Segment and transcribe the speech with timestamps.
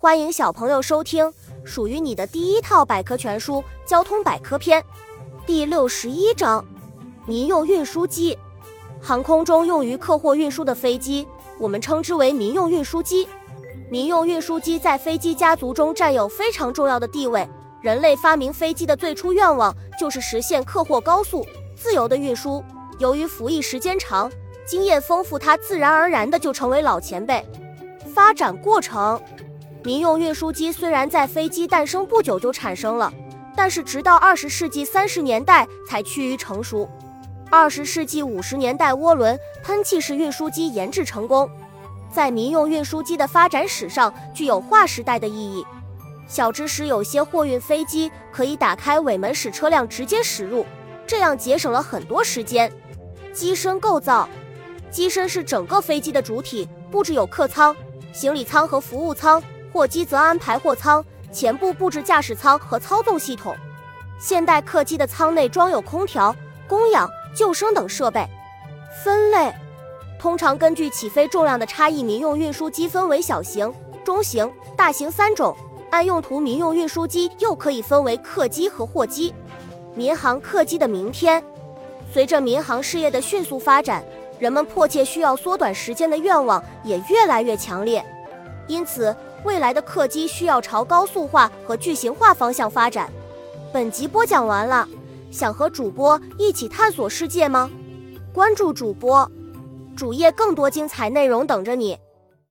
[0.00, 1.28] 欢迎小朋友收听
[1.64, 3.54] 属于你的第一套百科全书
[3.84, 4.80] 《交通百科篇》
[5.44, 6.64] 第六十一章：
[7.26, 8.38] 民用运输机。
[9.02, 11.26] 航空中用于客货运输的飞机，
[11.58, 13.28] 我们称之为民用运输机。
[13.90, 17.48] 民用运输机在飞机家族中占有非常重要的地位。
[17.82, 21.44] 人类发明飞机的最初愿望就是实现客货高速、
[21.74, 22.62] 自由的运输。
[23.00, 24.30] 由于服役时间长、
[24.64, 27.44] 经验丰富，它自然而然的就成为老前辈。
[28.14, 29.20] 发展过程。
[29.88, 33.10] 民用运输机虽然在飞机诞生不久就产生了，
[33.56, 36.86] 但是直到二十世纪三十年代才趋于成熟。
[37.50, 41.50] 二十世纪五十年代，涡轮喷气式运输机研制成功，
[42.12, 45.64] 在民用运输机的发展史上具有划时代的意义。
[46.26, 50.66] 小知识：有些货运飞机可以打开尾门，使车辆直接驶入，
[51.06, 52.70] 这样节省了很多时间。
[53.32, 54.28] 机身构造：
[54.90, 57.74] 机身是整个飞机的主体，布置有客舱、
[58.12, 59.42] 行李舱和服务舱。
[59.72, 63.54] 货机则安排货舱，前部布置驾驶舱和操纵系统。
[64.18, 66.34] 现代客机的舱内装有空调、
[66.66, 68.26] 供氧、救生等设备。
[69.04, 69.54] 分类
[70.18, 75.56] 通常根据起飞重量的差异，民用运输机分为小型、中型、大型三种。
[75.90, 79.32] 按用途，民用运输机又可以分为客机和货机。
[79.94, 81.42] 民航客机的明天，
[82.12, 84.04] 随着民航事业的迅速发展，
[84.38, 88.04] 人们迫切需要缩短时间的愿望也越来越强烈，
[88.66, 89.14] 因此。
[89.44, 93.10] 未来的客机需要朝高速化和巨型化方向发展。
[93.72, 94.88] 本集播讲完了，
[95.30, 97.70] 想和主播一起探索世界吗？
[98.32, 99.30] 关注主播
[99.96, 101.98] 主页，更多精彩内容等着你。